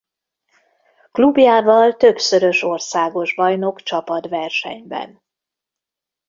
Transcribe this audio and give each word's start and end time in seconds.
Klubjával 1.11 1.95
többszörös 1.95 2.63
országos 2.63 3.33
bajnok 3.35 3.81
csapatversenyben. 3.81 5.21